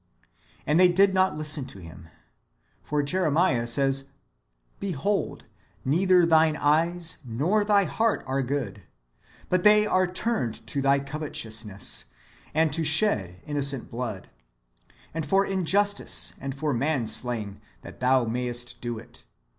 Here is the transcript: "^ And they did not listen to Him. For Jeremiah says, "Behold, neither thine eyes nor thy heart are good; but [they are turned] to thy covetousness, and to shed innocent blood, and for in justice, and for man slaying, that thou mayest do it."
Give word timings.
"^ 0.19 0.23
And 0.65 0.79
they 0.79 0.87
did 0.87 1.13
not 1.13 1.37
listen 1.37 1.65
to 1.67 1.77
Him. 1.77 2.07
For 2.81 3.03
Jeremiah 3.03 3.67
says, 3.67 4.05
"Behold, 4.79 5.45
neither 5.85 6.25
thine 6.25 6.57
eyes 6.57 7.17
nor 7.23 7.63
thy 7.63 7.83
heart 7.83 8.23
are 8.25 8.41
good; 8.41 8.81
but 9.47 9.61
[they 9.61 9.85
are 9.85 10.07
turned] 10.07 10.65
to 10.65 10.81
thy 10.81 10.97
covetousness, 11.01 12.05
and 12.51 12.73
to 12.73 12.83
shed 12.83 13.43
innocent 13.45 13.91
blood, 13.91 14.27
and 15.13 15.23
for 15.23 15.45
in 15.45 15.65
justice, 15.65 16.33
and 16.41 16.55
for 16.55 16.73
man 16.73 17.05
slaying, 17.05 17.61
that 17.81 17.99
thou 17.99 18.25
mayest 18.25 18.81
do 18.81 18.97
it." 18.97 19.23